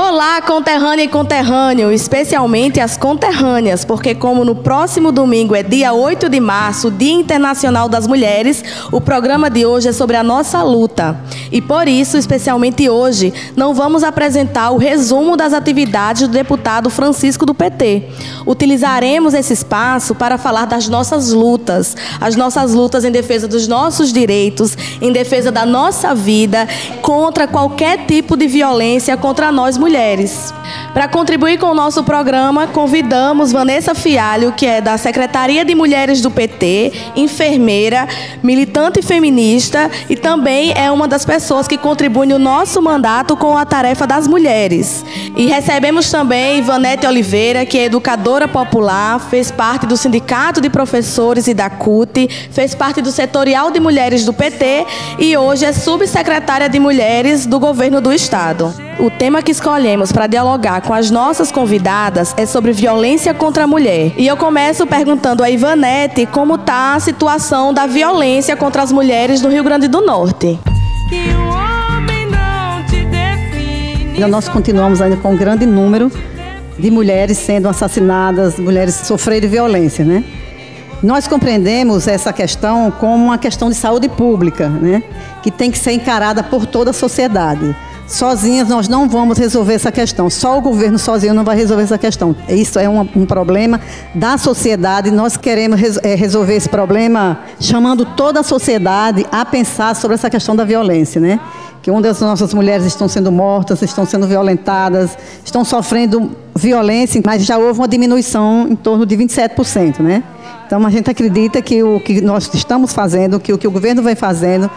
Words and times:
Olá, 0.00 0.40
conterrânea 0.40 1.02
e 1.02 1.08
conterrâneo, 1.08 1.90
especialmente 1.90 2.78
as 2.78 2.96
conterrâneas, 2.96 3.84
porque 3.84 4.14
como 4.14 4.44
no 4.44 4.54
próximo 4.54 5.10
domingo 5.10 5.56
é 5.56 5.62
dia 5.64 5.92
8 5.92 6.28
de 6.28 6.38
março, 6.38 6.88
Dia 6.88 7.14
Internacional 7.14 7.88
das 7.88 8.06
Mulheres, 8.06 8.62
o 8.92 9.00
programa 9.00 9.50
de 9.50 9.66
hoje 9.66 9.88
é 9.88 9.92
sobre 9.92 10.16
a 10.16 10.22
nossa 10.22 10.62
luta. 10.62 11.20
E 11.50 11.60
por 11.60 11.88
isso, 11.88 12.16
especialmente 12.16 12.88
hoje, 12.88 13.34
não 13.56 13.74
vamos 13.74 14.04
apresentar 14.04 14.70
o 14.70 14.76
resumo 14.76 15.36
das 15.36 15.52
atividades 15.52 16.28
do 16.28 16.32
deputado 16.32 16.88
Francisco 16.90 17.44
do 17.44 17.52
PT. 17.52 18.04
Utilizaremos 18.46 19.34
esse 19.34 19.52
espaço 19.52 20.14
para 20.14 20.38
falar 20.38 20.66
das 20.66 20.88
nossas 20.88 21.32
lutas, 21.32 21.96
as 22.20 22.36
nossas 22.36 22.72
lutas 22.72 23.04
em 23.04 23.10
defesa 23.10 23.48
dos 23.48 23.66
nossos 23.66 24.12
direitos, 24.12 24.78
em 25.02 25.10
defesa 25.10 25.50
da 25.50 25.66
nossa 25.66 26.14
vida, 26.14 26.68
contra 27.02 27.48
qualquer 27.48 28.06
tipo 28.06 28.36
de 28.36 28.46
violência 28.46 29.16
contra 29.16 29.50
nós 29.50 29.76
mulheres 29.76 29.87
mulheres. 29.88 30.52
Para 30.92 31.08
contribuir 31.08 31.58
com 31.58 31.66
o 31.68 31.74
nosso 31.74 32.04
programa, 32.04 32.66
convidamos 32.66 33.52
Vanessa 33.52 33.94
Fialho, 33.94 34.52
que 34.52 34.66
é 34.66 34.82
da 34.82 34.98
Secretaria 34.98 35.64
de 35.64 35.74
Mulheres 35.74 36.20
do 36.20 36.30
PT, 36.30 36.92
enfermeira, 37.16 38.06
militante 38.42 39.00
feminista 39.00 39.90
e 40.10 40.14
também 40.14 40.74
é 40.76 40.90
uma 40.90 41.08
das 41.08 41.24
pessoas 41.24 41.66
que 41.66 41.78
contribui 41.78 42.26
no 42.26 42.38
nosso 42.38 42.82
mandato 42.82 43.34
com 43.34 43.56
a 43.56 43.64
tarefa 43.64 44.06
das 44.06 44.26
mulheres. 44.26 45.02
E 45.34 45.46
recebemos 45.46 46.10
também 46.10 46.58
Ivanete 46.58 47.06
Oliveira, 47.06 47.64
que 47.64 47.78
é 47.78 47.84
educadora 47.84 48.46
popular, 48.46 49.18
fez 49.18 49.50
parte 49.50 49.86
do 49.86 49.96
Sindicato 49.96 50.60
de 50.60 50.68
Professores 50.68 51.46
e 51.46 51.54
da 51.54 51.70
CUT, 51.70 52.28
fez 52.50 52.74
parte 52.74 53.00
do 53.00 53.10
Setorial 53.10 53.70
de 53.70 53.80
Mulheres 53.80 54.22
do 54.26 54.34
PT 54.34 54.84
e 55.18 55.34
hoje 55.34 55.64
é 55.64 55.72
subsecretária 55.72 56.68
de 56.68 56.78
Mulheres 56.78 57.46
do 57.46 57.58
Governo 57.58 58.02
do 58.02 58.12
Estado. 58.12 58.87
O 59.00 59.08
tema 59.08 59.40
que 59.42 59.52
escolhemos 59.52 60.10
para 60.10 60.26
dialogar 60.26 60.80
com 60.80 60.92
as 60.92 61.08
nossas 61.08 61.52
convidadas 61.52 62.34
é 62.36 62.44
sobre 62.44 62.72
violência 62.72 63.32
contra 63.32 63.62
a 63.62 63.66
mulher. 63.66 64.12
E 64.16 64.26
eu 64.26 64.36
começo 64.36 64.84
perguntando 64.88 65.44
a 65.44 65.48
Ivanete 65.48 66.26
como 66.26 66.56
está 66.56 66.94
a 66.94 67.00
situação 67.00 67.72
da 67.72 67.86
violência 67.86 68.56
contra 68.56 68.82
as 68.82 68.90
mulheres 68.90 69.40
no 69.40 69.50
Rio 69.50 69.62
Grande 69.62 69.86
do 69.86 70.00
Norte. 70.00 70.58
Nós 74.28 74.48
continuamos 74.48 75.00
ainda 75.00 75.16
com 75.16 75.32
um 75.32 75.36
grande 75.36 75.64
número 75.64 76.10
de 76.76 76.90
mulheres 76.90 77.38
sendo 77.38 77.68
assassinadas, 77.68 78.58
mulheres 78.58 78.96
sofrendo 78.96 79.48
violência, 79.48 80.04
né? 80.04 80.24
Nós 81.00 81.28
compreendemos 81.28 82.08
essa 82.08 82.32
questão 82.32 82.90
como 82.90 83.26
uma 83.26 83.38
questão 83.38 83.68
de 83.68 83.76
saúde 83.76 84.08
pública, 84.08 84.68
né? 84.68 85.04
Que 85.40 85.52
tem 85.52 85.70
que 85.70 85.78
ser 85.78 85.92
encarada 85.92 86.42
por 86.42 86.66
toda 86.66 86.90
a 86.90 86.92
sociedade. 86.92 87.76
Sozinhas 88.08 88.66
nós 88.68 88.88
não 88.88 89.06
vamos 89.06 89.36
resolver 89.36 89.74
essa 89.74 89.92
questão. 89.92 90.30
Só 90.30 90.56
o 90.56 90.62
governo 90.62 90.98
sozinho 90.98 91.34
não 91.34 91.44
vai 91.44 91.54
resolver 91.54 91.82
essa 91.82 91.98
questão. 91.98 92.34
Isso 92.48 92.78
é 92.78 92.88
um, 92.88 93.00
um 93.14 93.26
problema 93.26 93.78
da 94.14 94.38
sociedade. 94.38 95.10
Nós 95.10 95.36
queremos 95.36 95.78
res, 95.78 95.98
é, 96.02 96.14
resolver 96.14 96.54
esse 96.54 96.70
problema 96.70 97.40
chamando 97.60 98.06
toda 98.06 98.40
a 98.40 98.42
sociedade 98.42 99.26
a 99.30 99.44
pensar 99.44 99.94
sobre 99.94 100.14
essa 100.14 100.30
questão 100.30 100.56
da 100.56 100.64
violência, 100.64 101.20
né? 101.20 101.38
Que 101.82 101.90
uma 101.90 102.00
das 102.00 102.18
nossas 102.20 102.54
mulheres 102.54 102.86
estão 102.86 103.06
sendo 103.08 103.30
mortas, 103.30 103.82
estão 103.82 104.06
sendo 104.06 104.26
violentadas, 104.26 105.16
estão 105.44 105.62
sofrendo 105.62 106.30
violência, 106.56 107.20
mas 107.24 107.44
já 107.44 107.58
houve 107.58 107.78
uma 107.78 107.88
diminuição 107.88 108.66
em 108.70 108.74
torno 108.74 109.04
de 109.04 109.16
27%, 109.18 110.00
né? 110.00 110.24
Então 110.66 110.84
a 110.84 110.90
gente 110.90 111.10
acredita 111.10 111.60
que 111.60 111.82
o 111.82 112.00
que 112.00 112.22
nós 112.22 112.50
estamos 112.54 112.94
fazendo, 112.94 113.38
que 113.38 113.52
o 113.52 113.58
que 113.58 113.68
o 113.68 113.70
governo 113.70 114.02
vem 114.02 114.14
fazendo 114.14 114.70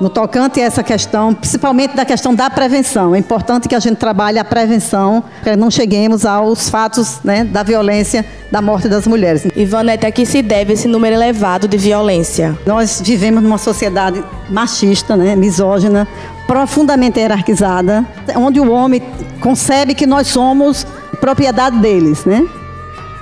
no 0.00 0.08
tocante 0.08 0.60
a 0.60 0.64
essa 0.64 0.82
questão, 0.82 1.34
principalmente 1.34 1.94
da 1.94 2.04
questão 2.04 2.34
da 2.34 2.48
prevenção. 2.48 3.14
É 3.14 3.18
importante 3.18 3.68
que 3.68 3.74
a 3.74 3.78
gente 3.78 3.96
trabalhe 3.96 4.38
a 4.38 4.44
prevenção, 4.44 5.22
para 5.42 5.56
não 5.56 5.70
cheguemos 5.70 6.24
aos 6.24 6.68
fatos 6.70 7.18
né, 7.22 7.44
da 7.44 7.62
violência, 7.62 8.24
da 8.50 8.62
morte 8.62 8.88
das 8.88 9.06
mulheres. 9.06 9.46
Ivanete, 9.54 10.06
a 10.06 10.10
que 10.10 10.24
se 10.24 10.42
deve 10.42 10.72
esse 10.72 10.88
número 10.88 11.14
elevado 11.14 11.68
de 11.68 11.76
violência? 11.76 12.58
Nós 12.66 13.00
vivemos 13.04 13.42
numa 13.42 13.58
sociedade 13.58 14.24
machista, 14.48 15.16
né, 15.16 15.36
misógina, 15.36 16.08
profundamente 16.46 17.20
hierarquizada, 17.20 18.04
onde 18.34 18.58
o 18.58 18.72
homem 18.72 19.02
concebe 19.40 19.94
que 19.94 20.06
nós 20.06 20.28
somos 20.28 20.86
propriedade 21.20 21.78
deles, 21.78 22.24
né? 22.24 22.44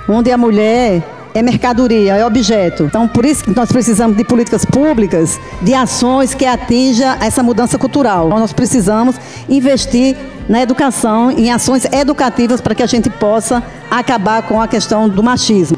Onde 0.07 0.31
a 0.31 0.37
mulher 0.37 1.03
é 1.33 1.41
mercadoria, 1.41 2.15
é 2.15 2.25
objeto. 2.25 2.83
Então, 2.83 3.07
por 3.07 3.25
isso 3.25 3.43
que 3.43 3.55
nós 3.55 3.71
precisamos 3.71 4.17
de 4.17 4.23
políticas 4.23 4.65
públicas, 4.65 5.39
de 5.61 5.73
ações 5.73 6.33
que 6.33 6.45
atinjam 6.45 7.17
essa 7.21 7.43
mudança 7.43 7.77
cultural. 7.77 8.27
Então, 8.27 8.39
nós 8.39 8.53
precisamos 8.53 9.15
investir 9.47 10.15
na 10.47 10.61
educação, 10.61 11.29
em 11.31 11.51
ações 11.51 11.85
educativas 11.85 12.59
para 12.59 12.73
que 12.73 12.81
a 12.81 12.87
gente 12.87 13.09
possa 13.09 13.63
acabar 13.89 14.41
com 14.43 14.61
a 14.61 14.67
questão 14.67 15.07
do 15.07 15.21
machismo. 15.21 15.77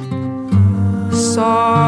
Só 1.11 1.80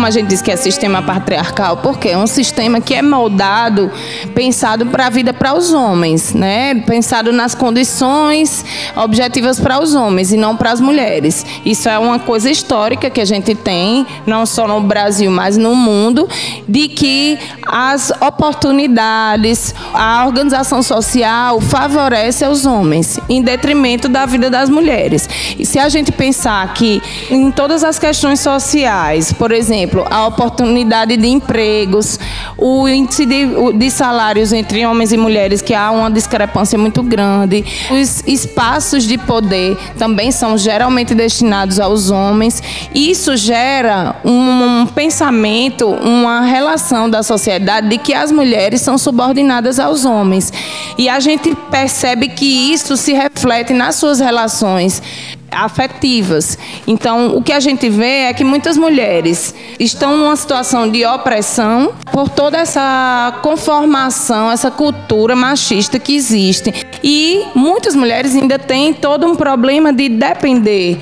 como 0.00 0.06
a 0.06 0.10
gente 0.10 0.28
diz 0.28 0.40
que 0.40 0.50
é 0.50 0.56
sistema 0.56 1.02
patriarcal, 1.02 1.76
porque 1.76 2.08
é 2.08 2.16
um 2.16 2.26
sistema 2.26 2.80
que 2.80 2.94
é 2.94 3.02
moldado, 3.02 3.92
pensado 4.34 4.86
para 4.86 5.08
a 5.08 5.10
vida 5.10 5.34
para 5.34 5.52
os 5.52 5.74
homens, 5.74 6.32
né? 6.32 6.74
Pensado 6.86 7.34
nas 7.34 7.54
condições 7.54 8.64
objetivas 8.96 9.60
para 9.60 9.78
os 9.78 9.94
homens 9.94 10.32
e 10.32 10.38
não 10.38 10.56
para 10.56 10.72
as 10.72 10.80
mulheres. 10.80 11.44
Isso 11.66 11.86
é 11.86 11.98
uma 11.98 12.18
coisa 12.18 12.50
histórica 12.50 13.10
que 13.10 13.20
a 13.20 13.26
gente 13.26 13.54
tem, 13.54 14.06
não 14.26 14.46
só 14.46 14.66
no 14.66 14.80
Brasil, 14.80 15.30
mas 15.30 15.58
no 15.58 15.76
mundo, 15.76 16.26
de 16.66 16.88
que 16.88 17.38
as 17.66 18.10
oportunidades, 18.22 19.74
a 19.92 20.24
organização 20.24 20.82
social 20.82 21.60
favorece 21.60 22.42
aos 22.42 22.64
homens, 22.64 23.20
em 23.28 23.42
detrimento 23.42 24.08
da 24.08 24.24
vida 24.24 24.48
das 24.48 24.70
mulheres. 24.70 25.28
E 25.58 25.66
se 25.66 25.78
a 25.78 25.90
gente 25.90 26.10
pensar 26.10 26.72
que 26.72 27.02
em 27.30 27.50
todas 27.50 27.84
as 27.84 27.98
questões 27.98 28.40
sociais, 28.40 29.30
por 29.30 29.52
exemplo, 29.52 29.89
exemplo, 29.90 30.06
a 30.08 30.26
oportunidade 30.26 31.16
de 31.16 31.26
empregos, 31.26 32.18
o 32.56 32.88
índice 32.88 33.26
de, 33.26 33.72
de 33.76 33.90
salários 33.90 34.52
entre 34.52 34.86
homens 34.86 35.12
e 35.12 35.16
mulheres, 35.16 35.60
que 35.60 35.74
há 35.74 35.90
uma 35.90 36.10
discrepância 36.10 36.78
muito 36.78 37.02
grande, 37.02 37.64
os 37.90 38.22
espaços 38.26 39.04
de 39.04 39.18
poder 39.18 39.76
também 39.98 40.30
são 40.30 40.56
geralmente 40.56 41.14
destinados 41.14 41.80
aos 41.80 42.10
homens. 42.10 42.62
Isso 42.94 43.36
gera 43.36 44.16
um, 44.24 44.82
um 44.82 44.86
pensamento, 44.86 45.86
uma 45.86 46.42
relação 46.42 47.10
da 47.10 47.22
sociedade 47.22 47.88
de 47.88 47.98
que 47.98 48.14
as 48.14 48.30
mulheres 48.30 48.80
são 48.80 48.96
subordinadas 48.96 49.78
aos 49.80 50.04
homens. 50.04 50.52
E 50.96 51.08
a 51.08 51.18
gente 51.18 51.54
percebe 51.70 52.28
que 52.28 52.72
isso 52.72 52.96
se 52.96 53.12
reflete 53.12 53.72
nas 53.72 53.96
suas 53.96 54.20
relações 54.20 55.02
afetivas. 55.50 56.58
Então, 56.86 57.36
o 57.36 57.42
que 57.42 57.52
a 57.52 57.60
gente 57.60 57.88
vê 57.88 58.24
é 58.24 58.34
que 58.34 58.44
muitas 58.44 58.76
mulheres 58.76 59.54
estão 59.78 60.16
numa 60.16 60.36
situação 60.36 60.88
de 60.88 61.04
opressão 61.04 61.92
por 62.12 62.28
toda 62.28 62.58
essa 62.58 63.38
conformação, 63.42 64.50
essa 64.50 64.70
cultura 64.70 65.34
machista 65.34 65.98
que 65.98 66.14
existe. 66.14 66.72
E 67.02 67.44
muitas 67.54 67.94
mulheres 67.94 68.34
ainda 68.34 68.58
têm 68.58 68.92
todo 68.92 69.26
um 69.26 69.34
problema 69.34 69.92
de 69.92 70.08
depender 70.08 70.98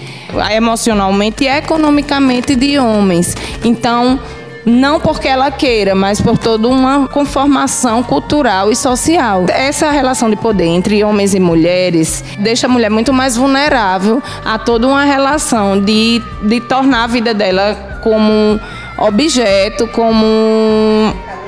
emocionalmente 0.50 1.44
e 1.44 1.48
economicamente 1.48 2.54
de 2.54 2.78
homens. 2.78 3.34
Então, 3.64 4.18
não 4.64 5.00
porque 5.00 5.28
ela 5.28 5.50
queira, 5.50 5.94
mas 5.94 6.20
por 6.20 6.36
toda 6.36 6.68
uma 6.68 7.08
conformação 7.08 8.02
cultural 8.02 8.70
e 8.70 8.76
social. 8.76 9.46
Essa 9.48 9.90
relação 9.90 10.28
de 10.28 10.36
poder 10.36 10.66
entre 10.66 11.02
homens 11.02 11.34
e 11.34 11.40
mulheres 11.40 12.24
deixa 12.38 12.66
a 12.66 12.70
mulher 12.70 12.90
muito 12.90 13.12
mais 13.12 13.36
vulnerável 13.36 14.22
a 14.44 14.58
toda 14.58 14.86
uma 14.86 15.04
relação 15.04 15.80
de, 15.80 16.22
de 16.42 16.60
tornar 16.60 17.04
a 17.04 17.06
vida 17.06 17.32
dela 17.32 18.00
como 18.02 18.60
objeto, 18.98 19.86
como 19.88 20.24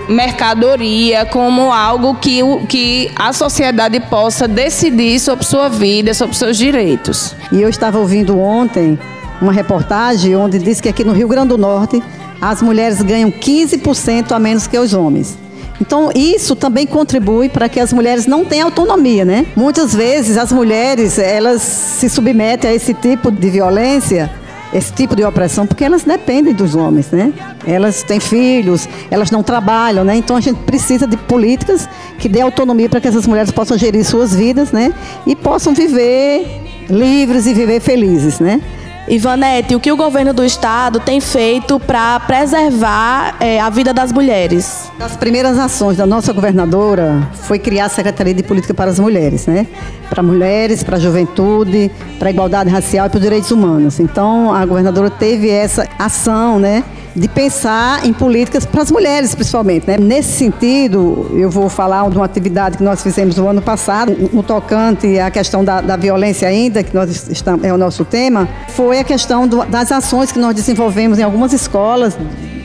mercadoria, 0.08 1.24
como 1.24 1.72
algo 1.72 2.14
que, 2.16 2.40
que 2.68 3.10
a 3.16 3.32
sociedade 3.32 4.00
possa 4.00 4.48
decidir 4.48 5.20
sobre 5.20 5.44
sua 5.44 5.68
vida, 5.68 6.12
sobre 6.14 6.36
seus 6.36 6.56
direitos. 6.56 7.34
E 7.52 7.60
eu 7.60 7.68
estava 7.68 7.98
ouvindo 7.98 8.38
ontem 8.38 8.98
uma 9.40 9.52
reportagem 9.52 10.36
onde 10.36 10.58
diz 10.58 10.80
que 10.80 10.88
aqui 10.88 11.04
no 11.04 11.12
Rio 11.12 11.28
Grande 11.28 11.48
do 11.48 11.58
Norte 11.58 12.02
as 12.40 12.62
mulheres 12.62 13.02
ganham 13.02 13.30
15% 13.30 14.32
a 14.32 14.38
menos 14.38 14.66
que 14.66 14.78
os 14.78 14.94
homens. 14.94 15.36
Então, 15.80 16.10
isso 16.14 16.54
também 16.54 16.86
contribui 16.86 17.48
para 17.48 17.68
que 17.68 17.80
as 17.80 17.92
mulheres 17.92 18.26
não 18.26 18.44
tenham 18.44 18.66
autonomia, 18.66 19.24
né? 19.24 19.46
Muitas 19.56 19.94
vezes 19.94 20.36
as 20.36 20.52
mulheres, 20.52 21.18
elas 21.18 21.62
se 21.62 22.08
submetem 22.08 22.70
a 22.70 22.74
esse 22.74 22.92
tipo 22.92 23.30
de 23.30 23.48
violência 23.48 24.30
esse 24.72 24.92
tipo 24.92 25.16
de 25.16 25.24
opressão, 25.24 25.66
porque 25.66 25.84
elas 25.84 26.04
dependem 26.04 26.54
dos 26.54 26.74
homens, 26.74 27.10
né? 27.10 27.32
Elas 27.66 28.02
têm 28.02 28.20
filhos, 28.20 28.88
elas 29.10 29.30
não 29.30 29.42
trabalham, 29.42 30.04
né? 30.04 30.14
Então 30.16 30.36
a 30.36 30.40
gente 30.40 30.58
precisa 30.60 31.06
de 31.06 31.16
políticas 31.16 31.88
que 32.18 32.28
dê 32.28 32.40
autonomia 32.40 32.88
para 32.88 33.00
que 33.00 33.08
essas 33.08 33.26
mulheres 33.26 33.50
possam 33.50 33.76
gerir 33.76 34.04
suas 34.04 34.34
vidas, 34.34 34.70
né? 34.70 34.94
E 35.26 35.34
possam 35.34 35.74
viver 35.74 36.46
livres 36.88 37.46
e 37.46 37.54
viver 37.54 37.80
felizes, 37.80 38.38
né? 38.38 38.60
Ivanete, 39.08 39.74
o 39.74 39.80
que 39.80 39.90
o 39.90 39.96
governo 39.96 40.32
do 40.32 40.44
estado 40.44 41.00
tem 41.00 41.20
feito 41.20 41.80
para 41.80 42.20
preservar 42.20 43.34
é, 43.40 43.58
a 43.58 43.68
vida 43.70 43.92
das 43.92 44.12
mulheres? 44.12 44.90
As 45.00 45.16
primeiras 45.16 45.58
ações 45.58 45.96
da 45.96 46.06
nossa 46.06 46.32
governadora 46.32 47.28
foi 47.42 47.58
criar 47.58 47.86
a 47.86 47.88
Secretaria 47.88 48.34
de 48.34 48.42
Política 48.42 48.74
para 48.74 48.90
as 48.90 48.98
Mulheres, 48.98 49.46
né? 49.46 49.66
Para 50.08 50.22
mulheres, 50.22 50.82
para 50.82 50.96
a 50.96 51.00
juventude, 51.00 51.90
para 52.18 52.28
a 52.28 52.30
igualdade 52.30 52.70
racial 52.70 53.06
e 53.06 53.08
para 53.08 53.16
os 53.16 53.22
direitos 53.22 53.50
humanos. 53.50 53.98
Então, 53.98 54.54
a 54.54 54.64
governadora 54.64 55.10
teve 55.10 55.48
essa 55.48 55.88
ação, 55.98 56.58
né? 56.58 56.84
De 57.14 57.28
pensar 57.28 58.06
em 58.06 58.12
políticas 58.12 58.64
para 58.64 58.82
as 58.82 58.90
mulheres, 58.90 59.34
principalmente. 59.34 59.86
Né? 59.86 59.96
Nesse 59.98 60.32
sentido, 60.32 61.30
eu 61.34 61.50
vou 61.50 61.68
falar 61.68 62.08
de 62.08 62.16
uma 62.16 62.24
atividade 62.24 62.76
que 62.76 62.82
nós 62.82 63.02
fizemos 63.02 63.36
no 63.36 63.48
ano 63.48 63.60
passado, 63.60 64.16
no 64.32 64.42
tocante 64.42 65.18
à 65.18 65.30
questão 65.30 65.64
da, 65.64 65.80
da 65.80 65.96
violência 65.96 66.48
ainda, 66.48 66.82
que 66.82 66.94
nós 66.94 67.28
estamos, 67.28 67.64
é 67.64 67.72
o 67.72 67.78
nosso 67.78 68.04
tema, 68.04 68.48
foi 68.68 68.98
a 68.98 69.04
questão 69.04 69.46
do, 69.46 69.64
das 69.64 69.90
ações 69.90 70.30
que 70.30 70.38
nós 70.38 70.54
desenvolvemos 70.54 71.18
em 71.18 71.22
algumas 71.22 71.52
escolas 71.52 72.16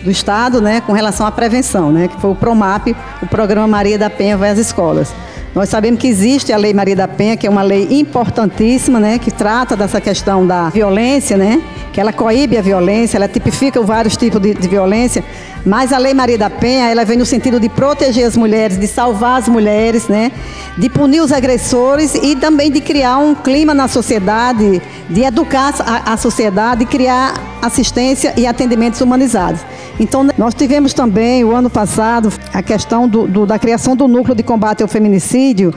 do 0.03 0.11
Estado, 0.11 0.61
né, 0.61 0.81
com 0.81 0.93
relação 0.93 1.25
à 1.25 1.31
prevenção, 1.31 1.91
né, 1.91 2.07
que 2.07 2.21
foi 2.21 2.29
o 2.29 2.35
PROMAP, 2.35 2.95
o 3.23 3.27
Programa 3.27 3.67
Maria 3.67 3.97
da 3.97 4.09
Penha 4.09 4.37
vai 4.37 4.51
às 4.51 4.59
escolas. 4.59 5.11
Nós 5.55 5.69
sabemos 5.69 6.01
que 6.01 6.07
existe 6.09 6.51
a 6.51 6.57
Lei 6.57 6.73
Maria 6.73 6.97
da 6.97 7.07
Penha, 7.07 7.37
que 7.37 7.47
é 7.47 7.49
uma 7.49 7.61
lei 7.61 7.87
importantíssima, 7.89 8.99
né, 8.99 9.17
que 9.17 9.31
trata 9.31 9.73
dessa 9.73 10.01
questão 10.01 10.45
da 10.45 10.69
violência, 10.69 11.37
né, 11.37 11.61
que 11.93 12.01
ela 12.01 12.11
coíbe 12.11 12.57
a 12.57 12.61
violência, 12.61 13.15
ela 13.15 13.29
tipifica 13.29 13.81
vários 13.81 14.17
tipos 14.17 14.41
de, 14.41 14.53
de 14.53 14.67
violência, 14.67 15.23
mas 15.65 15.93
a 15.93 15.97
Lei 15.97 16.13
Maria 16.13 16.37
da 16.37 16.49
Penha, 16.49 16.89
ela 16.89 17.05
vem 17.05 17.17
no 17.17 17.25
sentido 17.25 17.57
de 17.57 17.69
proteger 17.69 18.27
as 18.27 18.35
mulheres, 18.35 18.77
de 18.77 18.85
salvar 18.85 19.39
as 19.39 19.47
mulheres, 19.47 20.09
né, 20.09 20.29
de 20.77 20.89
punir 20.89 21.21
os 21.21 21.31
agressores 21.31 22.15
e 22.15 22.35
também 22.35 22.69
de 22.69 22.81
criar 22.81 23.17
um 23.19 23.33
clima 23.33 23.73
na 23.73 23.87
sociedade, 23.87 24.81
de 25.09 25.23
educar 25.23 25.73
a, 25.79 26.11
a 26.11 26.17
sociedade, 26.17 26.83
de 26.83 26.85
criar 26.85 27.33
assistência 27.61 28.33
e 28.35 28.45
atendimentos 28.45 28.99
humanizados. 28.99 29.61
Então, 29.99 30.27
nós 30.37 30.53
tivemos 30.53 30.93
também, 30.93 31.43
o 31.43 31.55
ano 31.55 31.69
passado, 31.69 32.31
a 32.53 32.61
questão 32.61 33.07
do, 33.07 33.27
do, 33.27 33.45
da 33.45 33.57
criação 33.57 33.95
do 33.95 34.07
núcleo 34.07 34.35
de 34.35 34.43
combate 34.43 34.83
ao 34.83 34.89
feminicídio, 34.89 35.73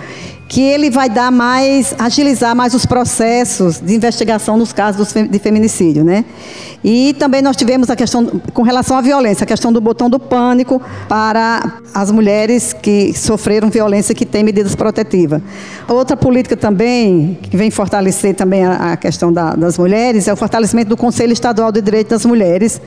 que 0.48 0.62
ele 0.62 0.90
vai 0.90 1.10
dar 1.10 1.30
mais, 1.30 1.94
agilizar 1.98 2.56
mais 2.56 2.72
os 2.72 2.86
processos 2.86 3.80
de 3.80 3.94
investigação 3.94 4.56
nos 4.56 4.72
casos 4.72 5.12
de 5.12 5.38
feminicídio, 5.38 6.02
né? 6.02 6.24
E 6.82 7.14
também 7.14 7.42
nós 7.42 7.54
tivemos 7.54 7.90
a 7.90 7.96
questão, 7.96 8.26
com 8.54 8.62
relação 8.62 8.96
à 8.96 9.00
violência, 9.02 9.44
a 9.44 9.46
questão 9.46 9.70
do 9.70 9.80
botão 9.80 10.08
do 10.08 10.18
pânico 10.18 10.80
para 11.06 11.74
as 11.92 12.10
mulheres 12.10 12.72
que 12.72 13.12
sofreram 13.12 13.68
violência 13.68 14.14
que 14.14 14.24
têm 14.24 14.42
medidas 14.42 14.74
protetivas. 14.74 15.42
Outra 15.86 16.16
política 16.16 16.56
também, 16.56 17.38
que 17.42 17.56
vem 17.56 17.70
fortalecer 17.70 18.34
também 18.34 18.64
a, 18.64 18.96
questão 18.96 19.30
da, 19.30 19.54
das 19.54 19.76
mulheres, 19.76 20.28
é 20.28 20.32
o 20.32 20.36
fortalecimento 20.36 20.88
do 20.88 20.96
Conselho 20.96 21.32
Estadual 21.32 21.70
de 21.70 21.82
Direitos 21.82 22.10
das 22.10 22.24
Mulheres. 22.24 22.80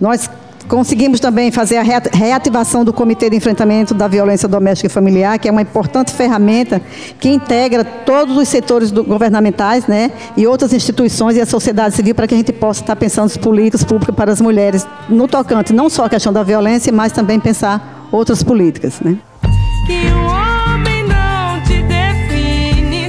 Nós 0.00 0.30
Conseguimos 0.70 1.18
também 1.18 1.50
fazer 1.50 1.78
a 1.78 1.82
reativação 1.82 2.84
do 2.84 2.92
Comitê 2.92 3.28
de 3.28 3.34
Enfrentamento 3.34 3.92
da 3.92 4.06
Violência 4.06 4.46
Doméstica 4.48 4.86
e 4.86 4.88
Familiar, 4.88 5.36
que 5.36 5.48
é 5.48 5.50
uma 5.50 5.62
importante 5.62 6.12
ferramenta 6.12 6.80
que 7.18 7.28
integra 7.28 7.82
todos 7.82 8.36
os 8.36 8.48
setores 8.48 8.92
governamentais 8.92 9.88
né, 9.88 10.12
e 10.36 10.46
outras 10.46 10.72
instituições 10.72 11.36
e 11.36 11.40
a 11.40 11.46
sociedade 11.46 11.96
civil 11.96 12.14
para 12.14 12.28
que 12.28 12.34
a 12.34 12.36
gente 12.36 12.52
possa 12.52 12.82
estar 12.82 12.94
pensando 12.94 13.26
as 13.26 13.36
políticas 13.36 13.82
públicas 13.82 14.14
para 14.14 14.30
as 14.30 14.40
mulheres, 14.40 14.86
no 15.08 15.26
tocante 15.26 15.72
não 15.72 15.90
só 15.90 16.04
a 16.04 16.08
questão 16.08 16.32
da 16.32 16.44
violência, 16.44 16.92
mas 16.92 17.10
também 17.10 17.40
pensar 17.40 18.06
outras 18.12 18.40
políticas. 18.44 19.00
Né? 19.00 19.18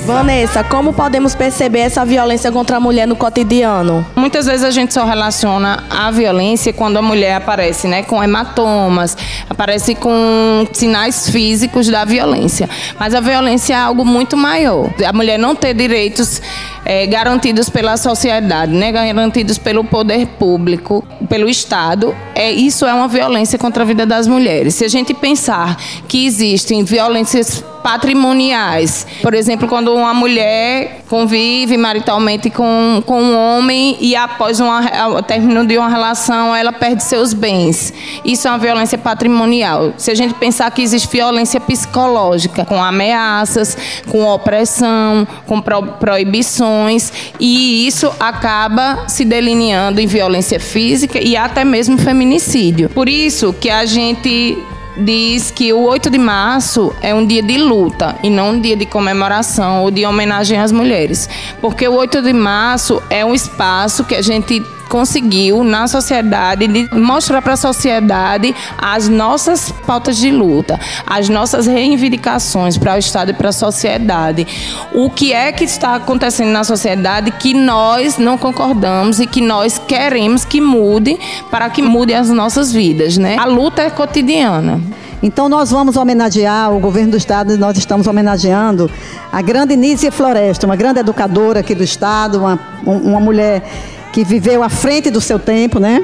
Vanessa, 0.05 0.63
como 0.63 0.93
podemos 0.93 1.35
perceber 1.35 1.79
essa 1.79 2.03
violência 2.03 2.51
contra 2.51 2.77
a 2.77 2.79
mulher 2.79 3.07
no 3.07 3.15
cotidiano? 3.15 4.05
Muitas 4.15 4.47
vezes 4.47 4.63
a 4.63 4.71
gente 4.71 4.93
só 4.93 5.05
relaciona 5.05 5.83
a 5.89 6.09
violência 6.09 6.73
quando 6.73 6.97
a 6.97 7.01
mulher 7.03 7.35
aparece, 7.35 7.87
né, 7.87 8.01
com 8.01 8.21
hematomas, 8.21 9.15
aparece 9.47 9.93
com 9.93 10.65
sinais 10.73 11.29
físicos 11.29 11.87
da 11.87 12.03
violência. 12.03 12.67
Mas 12.99 13.13
a 13.13 13.19
violência 13.19 13.73
é 13.75 13.77
algo 13.77 14.03
muito 14.03 14.35
maior. 14.35 14.89
A 15.07 15.13
mulher 15.13 15.37
não 15.37 15.55
ter 15.55 15.75
direitos 15.75 16.41
é, 16.83 17.05
garantidos 17.05 17.69
pela 17.69 17.95
sociedade, 17.95 18.71
né, 18.71 18.91
garantidos 18.91 19.59
pelo 19.59 19.83
poder 19.83 20.25
público, 20.25 21.05
pelo 21.29 21.47
Estado, 21.47 22.15
é, 22.33 22.51
isso 22.51 22.87
é 22.87 22.93
uma 22.93 23.07
violência 23.07 23.59
contra 23.59 23.83
a 23.83 23.85
vida 23.85 24.05
das 24.05 24.27
mulheres. 24.27 24.73
Se 24.73 24.83
a 24.83 24.89
gente 24.89 25.13
pensar 25.13 25.77
que 26.07 26.25
existem 26.25 26.83
violências 26.83 27.63
patrimoniais. 27.81 29.05
Por 29.21 29.33
exemplo, 29.33 29.67
quando 29.67 29.93
uma 29.93 30.13
mulher 30.13 31.01
convive 31.09 31.75
maritalmente 31.77 32.49
com, 32.49 33.03
com 33.05 33.21
um 33.21 33.35
homem 33.35 33.97
e 33.99 34.15
após 34.15 34.59
o 34.61 35.21
término 35.23 35.65
de 35.65 35.77
uma 35.77 35.89
relação 35.89 36.55
ela 36.55 36.71
perde 36.71 37.03
seus 37.03 37.33
bens. 37.33 37.93
Isso 38.23 38.47
é 38.47 38.51
uma 38.51 38.57
violência 38.57 38.97
patrimonial. 38.97 39.93
Se 39.97 40.09
a 40.09 40.15
gente 40.15 40.33
pensar 40.35 40.71
que 40.71 40.81
existe 40.81 41.09
violência 41.11 41.59
psicológica, 41.59 42.65
com 42.65 42.81
ameaças, 42.81 43.77
com 44.09 44.25
opressão, 44.25 45.27
com 45.45 45.61
pro, 45.61 45.83
proibições, 45.83 47.11
e 47.39 47.85
isso 47.85 48.11
acaba 48.19 49.03
se 49.07 49.25
delineando 49.25 49.99
em 49.99 50.07
violência 50.07 50.59
física 50.59 51.19
e 51.21 51.35
até 51.35 51.65
mesmo 51.65 51.97
feminicídio. 51.97 52.89
Por 52.89 53.09
isso 53.09 53.53
que 53.53 53.69
a 53.69 53.85
gente 53.85 54.57
diz 54.97 55.51
que 55.51 55.71
o 55.73 55.81
8 55.81 56.09
de 56.09 56.17
março 56.17 56.93
é 57.01 57.13
um 57.13 57.25
dia 57.25 57.41
de 57.41 57.57
luta 57.57 58.15
e 58.23 58.29
não 58.29 58.51
um 58.51 58.59
dia 58.59 58.75
de 58.75 58.85
comemoração 58.85 59.83
ou 59.83 59.91
de 59.91 60.05
homenagem 60.05 60.57
às 60.57 60.71
mulheres. 60.71 61.29
Porque 61.59 61.87
o 61.87 61.93
8 61.93 62.21
de 62.21 62.33
março 62.33 63.01
é 63.09 63.23
um 63.23 63.33
espaço 63.33 64.03
que 64.03 64.15
a 64.15 64.21
gente 64.21 64.63
conseguiu 64.91 65.63
na 65.63 65.87
sociedade 65.87 66.67
de 66.67 66.93
mostrar 66.93 67.41
para 67.41 67.53
a 67.53 67.57
sociedade 67.57 68.53
as 68.77 69.07
nossas 69.07 69.71
pautas 69.71 70.17
de 70.17 70.29
luta, 70.29 70.77
as 71.07 71.29
nossas 71.29 71.65
reivindicações 71.65 72.77
para 72.77 72.95
o 72.95 72.97
Estado 72.97 73.31
e 73.31 73.33
para 73.33 73.49
a 73.49 73.53
sociedade. 73.53 74.45
O 74.93 75.09
que 75.09 75.31
é 75.31 75.49
que 75.53 75.63
está 75.63 75.95
acontecendo 75.95 76.49
na 76.49 76.65
sociedade 76.65 77.31
que 77.31 77.53
nós 77.53 78.17
não 78.17 78.37
concordamos 78.37 79.21
e 79.21 79.25
que 79.25 79.39
nós 79.39 79.79
queremos 79.79 80.43
que 80.43 80.59
mude 80.59 81.17
para 81.49 81.69
que 81.69 81.81
mude 81.81 82.13
as 82.13 82.29
nossas 82.29 82.73
vidas, 82.73 83.17
né? 83.17 83.37
A 83.39 83.45
luta 83.45 83.81
é 83.81 83.89
cotidiana. 83.89 84.81
Então 85.23 85.47
nós 85.47 85.71
vamos 85.71 85.95
homenagear 85.95 86.73
o 86.73 86.79
governo 86.79 87.11
do 87.11 87.17
estado, 87.17 87.57
nós 87.57 87.77
estamos 87.77 88.07
homenageando 88.07 88.91
a 89.31 89.41
grande 89.41 89.77
Nícia 89.77 90.11
Floresta, 90.11 90.65
uma 90.65 90.75
grande 90.75 90.99
educadora 90.99 91.61
aqui 91.61 91.73
do 91.75 91.83
estado, 91.83 92.39
uma, 92.39 92.59
uma 92.83 93.19
mulher 93.19 93.63
que 94.11 94.23
viveu 94.23 94.63
à 94.63 94.69
frente 94.69 95.09
do 95.09 95.21
seu 95.21 95.39
tempo, 95.39 95.79
né? 95.79 96.03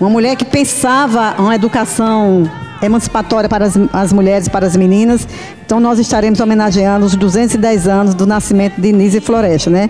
Uma 0.00 0.10
mulher 0.10 0.36
que 0.36 0.44
pensava 0.44 1.34
uma 1.38 1.54
educação 1.54 2.50
emancipatória 2.82 3.48
para 3.48 3.64
as, 3.64 3.74
as 3.92 4.12
mulheres 4.12 4.46
e 4.48 4.50
para 4.50 4.66
as 4.66 4.76
meninas. 4.76 5.26
Então 5.64 5.78
nós 5.78 5.98
estaremos 5.98 6.40
homenageando 6.40 7.06
os 7.06 7.14
210 7.14 7.86
anos 7.86 8.14
do 8.14 8.26
nascimento 8.26 8.80
de 8.80 8.92
Nise 8.92 9.20
Floresta, 9.20 9.70
né? 9.70 9.88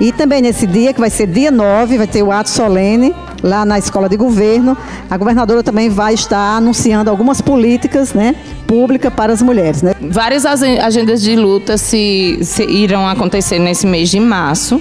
E 0.00 0.12
também 0.12 0.40
nesse 0.40 0.66
dia, 0.66 0.92
que 0.92 1.00
vai 1.00 1.10
ser 1.10 1.26
dia 1.26 1.50
9, 1.50 1.98
vai 1.98 2.06
ter 2.06 2.22
o 2.22 2.30
ato 2.30 2.48
solene 2.48 3.14
lá 3.42 3.64
na 3.64 3.78
Escola 3.78 4.08
de 4.08 4.16
Governo. 4.16 4.76
A 5.10 5.16
governadora 5.16 5.62
também 5.62 5.88
vai 5.88 6.14
estar 6.14 6.56
anunciando 6.56 7.10
algumas 7.10 7.40
políticas, 7.40 8.12
né, 8.12 8.34
públicas 8.66 9.12
para 9.12 9.32
as 9.32 9.40
mulheres, 9.40 9.82
né? 9.82 9.94
Várias 10.00 10.44
agendas 10.44 11.22
de 11.22 11.34
luta 11.36 11.78
se, 11.78 12.38
se 12.42 12.64
irão 12.64 13.08
acontecer 13.08 13.58
nesse 13.58 13.86
mês 13.86 14.10
de 14.10 14.20
março. 14.20 14.80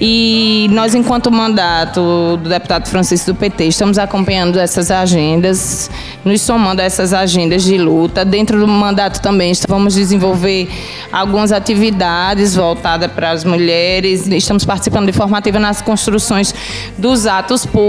E 0.00 0.68
nós, 0.70 0.94
enquanto 0.94 1.30
mandato 1.30 2.36
do 2.42 2.48
deputado 2.48 2.88
Francisco 2.88 3.32
do 3.32 3.36
PT, 3.36 3.64
estamos 3.64 3.98
acompanhando 3.98 4.58
essas 4.58 4.90
agendas, 4.90 5.90
nos 6.24 6.40
somando 6.40 6.80
a 6.80 6.84
essas 6.84 7.12
agendas 7.12 7.64
de 7.64 7.76
luta. 7.76 8.24
Dentro 8.24 8.58
do 8.58 8.68
mandato 8.68 9.20
também 9.20 9.52
vamos 9.68 9.94
desenvolver 9.94 10.68
algumas 11.12 11.52
atividades 11.52 12.54
voltadas 12.54 13.10
para 13.10 13.30
as 13.30 13.44
mulheres. 13.44 14.26
Estamos 14.26 14.64
participando 14.64 15.06
de 15.06 15.12
formativa 15.12 15.58
nas 15.58 15.82
construções 15.82 16.54
dos 16.96 17.26
atos 17.26 17.66
públicos. 17.66 17.88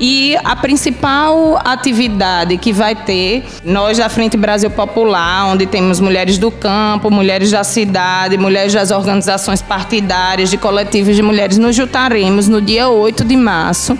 E 0.00 0.36
a 0.44 0.54
principal 0.56 1.60
atividade 1.64 2.56
que 2.56 2.72
vai 2.72 2.94
ter, 2.94 3.44
nós 3.64 3.98
da 3.98 4.08
Frente 4.08 4.36
Brasil 4.36 4.70
Popular, 4.70 5.46
onde 5.46 5.66
temos 5.66 6.00
mulheres 6.00 6.38
do 6.38 6.50
campo, 6.50 7.10
mulheres 7.10 7.50
da 7.50 7.64
cidade, 7.64 8.36
mulheres 8.38 8.72
das 8.72 8.90
organizações 8.90 9.60
partidárias, 9.60 10.50
de 10.50 10.56
coletivos 10.56 11.16
de 11.16 11.22
mulheres, 11.22 11.58
nos 11.58 11.74
juntaremos 11.74 12.48
no 12.48 12.60
dia 12.60 12.88
8 12.88 13.24
de 13.24 13.36
março 13.36 13.98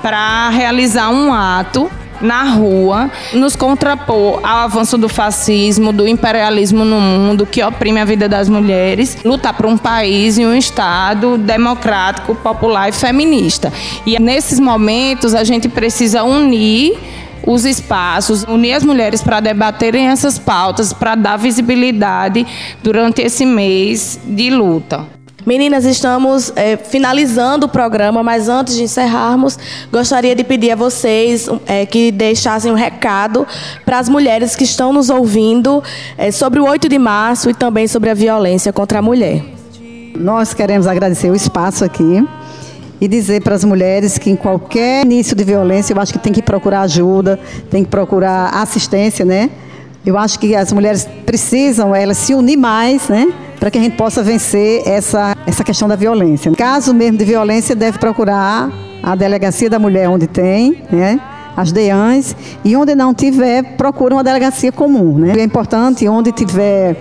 para 0.00 0.48
realizar 0.50 1.10
um 1.10 1.32
ato 1.32 1.90
na 2.22 2.44
rua, 2.44 3.10
nos 3.32 3.56
contrapor 3.56 4.40
ao 4.42 4.58
avanço 4.60 4.96
do 4.96 5.08
fascismo, 5.08 5.92
do 5.92 6.06
imperialismo 6.06 6.84
no 6.84 7.00
mundo 7.00 7.44
que 7.44 7.62
oprime 7.62 8.00
a 8.00 8.04
vida 8.04 8.28
das 8.28 8.48
mulheres, 8.48 9.18
lutar 9.24 9.54
por 9.54 9.66
um 9.66 9.76
país 9.76 10.38
e 10.38 10.46
um 10.46 10.54
Estado 10.54 11.36
democrático, 11.36 12.34
popular 12.34 12.88
e 12.88 12.92
feminista. 12.92 13.72
E 14.06 14.18
nesses 14.18 14.60
momentos 14.60 15.34
a 15.34 15.44
gente 15.44 15.68
precisa 15.68 16.22
unir 16.22 16.96
os 17.46 17.64
espaços, 17.64 18.44
unir 18.44 18.74
as 18.74 18.84
mulheres 18.84 19.22
para 19.22 19.40
debaterem 19.40 20.08
essas 20.08 20.38
pautas, 20.38 20.92
para 20.92 21.14
dar 21.14 21.36
visibilidade 21.36 22.46
durante 22.82 23.20
esse 23.22 23.44
mês 23.44 24.20
de 24.24 24.50
luta. 24.50 25.21
Meninas, 25.44 25.84
estamos 25.84 26.52
é, 26.54 26.76
finalizando 26.76 27.66
o 27.66 27.68
programa, 27.68 28.22
mas 28.22 28.48
antes 28.48 28.76
de 28.76 28.84
encerrarmos, 28.84 29.58
gostaria 29.90 30.36
de 30.36 30.44
pedir 30.44 30.70
a 30.70 30.76
vocês 30.76 31.48
é, 31.66 31.84
que 31.84 32.12
deixassem 32.12 32.70
um 32.70 32.76
recado 32.76 33.44
para 33.84 33.98
as 33.98 34.08
mulheres 34.08 34.54
que 34.54 34.62
estão 34.62 34.92
nos 34.92 35.10
ouvindo 35.10 35.82
é, 36.16 36.30
sobre 36.30 36.60
o 36.60 36.64
8 36.64 36.88
de 36.88 36.96
março 36.96 37.50
e 37.50 37.54
também 37.54 37.88
sobre 37.88 38.08
a 38.08 38.14
violência 38.14 38.72
contra 38.72 39.00
a 39.00 39.02
mulher. 39.02 39.42
Nós 40.16 40.54
queremos 40.54 40.86
agradecer 40.86 41.28
o 41.28 41.34
espaço 41.34 41.84
aqui 41.84 42.24
e 43.00 43.08
dizer 43.08 43.42
para 43.42 43.56
as 43.56 43.64
mulheres 43.64 44.18
que 44.18 44.30
em 44.30 44.36
qualquer 44.36 45.04
início 45.04 45.34
de 45.34 45.42
violência, 45.42 45.92
eu 45.92 46.00
acho 46.00 46.12
que 46.12 46.20
tem 46.20 46.32
que 46.32 46.42
procurar 46.42 46.82
ajuda, 46.82 47.40
tem 47.68 47.82
que 47.82 47.90
procurar 47.90 48.50
assistência, 48.50 49.24
né? 49.24 49.50
Eu 50.06 50.16
acho 50.16 50.38
que 50.38 50.54
as 50.54 50.72
mulheres 50.72 51.08
precisam, 51.26 51.92
elas 51.92 52.18
se 52.18 52.32
unir 52.32 52.56
mais, 52.56 53.08
né? 53.08 53.26
Para 53.62 53.70
que 53.70 53.78
a 53.78 53.80
gente 53.80 53.94
possa 53.96 54.24
vencer 54.24 54.82
essa, 54.88 55.36
essa 55.46 55.62
questão 55.62 55.86
da 55.86 55.94
violência. 55.94 56.50
Caso 56.50 56.92
mesmo 56.92 57.16
de 57.16 57.24
violência, 57.24 57.76
deve 57.76 57.96
procurar 57.96 58.68
a 59.00 59.14
delegacia 59.14 59.70
da 59.70 59.78
mulher 59.78 60.08
onde 60.08 60.26
tem, 60.26 60.82
né? 60.90 61.20
As 61.56 61.70
DEANs, 61.70 62.34
e 62.64 62.74
onde 62.74 62.96
não 62.96 63.14
tiver, 63.14 63.62
procura 63.76 64.16
uma 64.16 64.24
delegacia 64.24 64.72
comum. 64.72 65.16
Né? 65.16 65.34
É 65.38 65.44
importante, 65.44 66.08
onde 66.08 66.32
tiver 66.32 66.96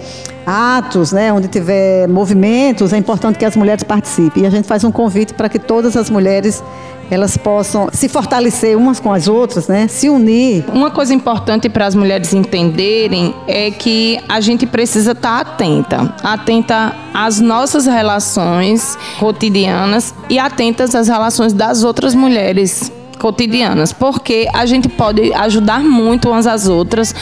atos, 0.46 1.12
né, 1.12 1.34
onde 1.34 1.48
tiver 1.48 2.08
movimentos, 2.08 2.94
é 2.94 2.98
importante 2.98 3.40
que 3.40 3.46
as 3.46 3.56
mulheres 3.56 3.84
participem. 3.84 4.44
E 4.44 4.46
a 4.46 4.52
gente 4.52 4.68
faz 4.68 4.84
um 4.84 4.92
convite 4.92 5.34
para 5.34 5.50
que 5.50 5.58
todas 5.58 5.98
as 5.98 6.12
mulheres 6.12 6.64
elas 7.12 7.36
possam 7.36 7.90
se 7.92 8.08
fortalecer 8.08 8.78
umas 8.78 9.00
com 9.00 9.12
as 9.12 9.28
outras, 9.28 9.68
né? 9.68 9.88
Se 9.90 10.10
unir. 10.10 10.64
Uma 10.74 10.90
coisa 10.90 11.14
importante 11.14 11.68
para 11.68 11.86
as 11.86 11.94
mulheres 11.94 12.34
entenderem 12.34 13.36
é 13.48 13.70
que 13.70 14.18
a 14.30 14.40
gente 14.40 14.66
precisa 14.66 15.12
estar 15.12 15.44
tá 15.44 15.52
atenta, 15.52 16.16
atenta 16.24 16.96
às 17.14 17.42
nossas 17.42 17.86
relações 17.86 18.98
cotidianas 19.20 20.16
e 20.30 20.40
atentas 20.40 20.96
às 20.96 21.10
relações 21.10 21.52
das 21.52 21.84
outras 21.84 22.16
mulheres 22.16 22.90
cotidianas, 23.22 23.94
porque 23.94 24.48
a 24.52 24.66
gente 24.66 24.90
pode 24.90 25.32
ajudar 25.32 25.82
muito 25.82 26.30
umas 26.30 26.48
às 26.48 26.68
outras 26.68 27.14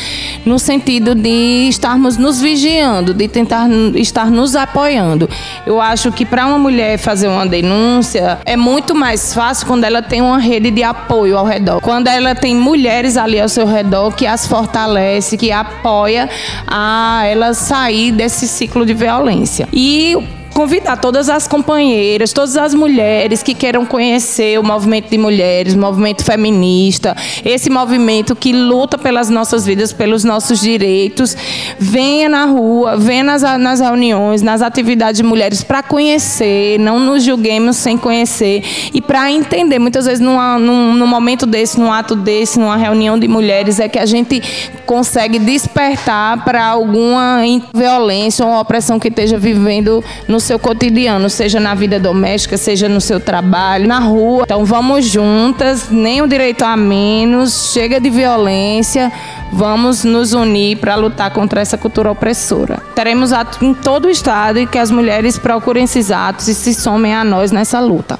no 0.46 0.58
sentido 0.58 1.13
de 1.13 1.68
estarmos 1.68 2.15
nos 2.15 2.39
vigiando, 2.39 3.13
de 3.13 3.27
tentar 3.27 3.70
estar 3.96 4.32
nos 4.32 4.56
apoiando. 4.56 5.29
Eu 5.68 5.82
acho 5.82 6.10
que 6.10 6.25
para 6.25 6.48
uma 6.48 6.58
mulher 6.58 6.98
fazer 6.98 7.27
uma 7.27 7.46
denúncia 7.46 8.39
é 8.46 8.56
muito 8.56 8.96
mais 8.96 9.34
fácil 9.34 9.68
quando 9.68 9.84
ela 9.84 10.01
tem 10.01 10.22
uma 10.22 10.39
rede 10.39 10.72
de 10.72 10.84
apoio 10.84 11.38
ao 11.38 11.46
redor, 11.46 11.82
quando 11.82 12.08
ela 12.08 12.34
tem 12.34 12.56
mulheres 12.56 13.18
ali 13.18 13.39
ao 13.39 13.50
seu 13.50 13.68
redor 13.68 14.15
que 14.15 14.25
as 14.25 14.48
fortalece, 14.48 15.36
que 15.36 15.51
apoia 15.51 16.29
a 16.65 17.24
ela 17.25 17.53
sair 17.53 18.13
desse 18.13 18.48
ciclo 18.48 18.86
de 18.86 18.94
violência. 18.94 19.68
E 19.74 20.15
convidar 20.53 20.98
todas 20.98 21.29
as 21.29 21.48
companheiras, 21.48 22.34
todas 22.34 22.58
as 22.58 22.74
mulheres 22.74 23.41
que 23.41 23.53
queiram 23.53 23.86
conhecer 23.86 24.60
o 24.60 24.63
movimento 24.63 25.10
de 25.10 25.18
mulheres, 25.18 25.74
o 25.74 25.79
movimento 25.79 26.24
feminista, 26.24 27.15
esse 27.46 27.70
movimento 27.70 28.36
que 28.36 28.51
luta 28.51 28.98
pelas 28.98 29.29
nossas 29.29 29.65
vidas, 29.65 29.94
pelos 29.94 30.24
nossos 30.24 30.60
direitos. 30.60 31.36
Venha 31.77 32.29
na 32.29 32.46
rua, 32.46 32.98
venha 32.98 33.24
nas, 33.24 33.41
nas 33.60 33.79
reuniões, 33.79 34.41
nas 34.41 34.62
atividades 34.62 35.18
de 35.18 35.24
mulheres 35.24 35.63
para 35.63 35.82
conhecer, 35.84 36.79
não 36.79 37.00
nos 37.00 37.24
julguemos 37.24 37.77
sem 37.77 37.98
conhecer 37.98 38.63
e 38.94 39.01
para 39.01 39.32
entender. 39.32 39.79
Muitas 39.79 40.06
vezes, 40.06 40.20
numa, 40.20 40.60
num, 40.60 40.94
num 40.94 41.08
momento 41.08 41.46
desse, 41.46 41.79
num 41.79 41.91
ato 41.91 42.15
desse, 42.15 42.60
numa 42.60 42.77
reunião 42.77 43.18
de 43.18 43.27
mulheres, 43.27 43.79
é 43.79 43.88
que 43.88 44.00
a 44.00 44.06
gente 44.06 44.41
consegue 44.86 45.39
despertar 45.39 46.44
para 46.44 46.65
alguma 46.65 47.41
violência 47.74 48.46
ou 48.46 48.60
opressão 48.60 49.00
que 49.00 49.08
esteja 49.08 49.38
vivendo 49.38 50.03
no 50.39 50.41
seu 50.41 50.58
cotidiano, 50.58 51.29
seja 51.29 51.60
na 51.60 51.75
vida 51.75 52.00
doméstica, 52.00 52.55
seja 52.55 52.88
no 52.88 53.01
seu 53.01 53.19
trabalho, 53.19 53.86
na 53.86 54.00
rua. 54.00 54.43
Então 54.46 54.63
vamos 54.63 55.05
juntas, 55.05 55.89
nem 55.89 56.22
o 56.22 56.27
direito 56.27 56.63
a 56.63 56.77
menos, 56.77 57.74
chega 57.74 58.00
de 58.00 58.10
violência, 58.10 59.12
vamos 59.51 60.05
nos 60.05 60.31
unir 60.31 60.77
para 60.77 60.96
lutar 60.96 61.29
contra 61.31 61.60
essa 61.60 61.77
cultura 61.77 62.10
opressora. 62.10 62.81
Teremos 62.96 63.34
atos 63.34 63.62
em 63.62 63.74
todo 63.74 64.05
o 64.05 64.10
estado 64.10 64.60
e 64.60 64.65
que 64.65 64.77
as 64.77 64.89
mulheres 64.89 65.38
procurem 65.38 65.84
esses 65.84 66.10
atos 66.10 66.48
e 66.48 66.55
se 66.55 66.74
somem 66.74 67.13
a 67.13 67.25
nós 67.25 67.51
nessa 67.51 67.81
luta. 67.81 68.17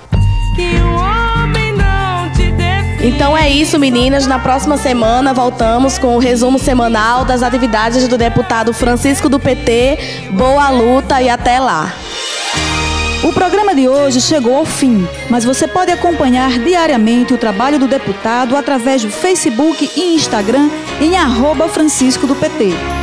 Então 3.02 3.38
é 3.38 3.50
isso, 3.50 3.80
meninas. 3.80 4.28
Na 4.28 4.40
próxima 4.40 4.76
semana 4.76 5.34
voltamos 5.34 5.98
com 5.98 6.18
o 6.18 6.20
resumo 6.20 6.60
semanal 6.60 7.24
das 7.24 7.42
atividades 7.42 8.06
do 8.10 8.18
deputado 8.18 8.74
Francisco 8.74 9.30
do 9.30 9.40
PT. 9.40 9.98
Boa 10.32 10.70
luta 10.70 11.22
e 11.22 11.30
até 11.30 11.62
lá. 11.62 11.94
O 13.22 13.34
programa 13.34 13.76
de 13.76 13.86
hoje 13.86 14.22
chegou 14.22 14.56
ao 14.56 14.64
fim, 14.64 15.06
mas 15.30 15.44
você 15.44 15.68
pode 15.68 15.92
acompanhar 15.92 16.58
diariamente 16.58 17.34
o 17.34 17.38
trabalho 17.38 17.78
do 17.78 17.86
deputado 17.86 18.56
através 18.56 19.04
do 19.04 19.12
Facebook 19.12 19.92
e 19.94 20.16
Instagram 20.16 20.70
em 21.02 21.18
arroba 21.18 21.68
Francisco 21.68 22.26
do 22.26 22.34
PT. 22.34 22.99